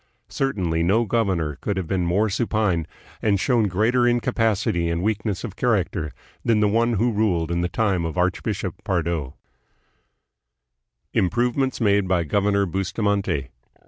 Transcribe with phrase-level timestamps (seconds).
[0.29, 2.87] Certainly no governor could have' been more supine,
[3.21, 6.11] and shown greater incapacity and weakness of character,
[6.43, 9.35] than the one who ruled in the tune of Archbishop Pardo.
[11.13, 13.49] Improvements Made by Governor Bustamante.